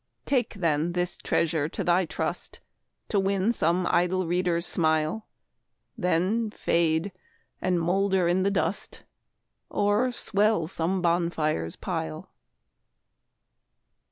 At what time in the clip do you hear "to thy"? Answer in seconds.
1.69-2.07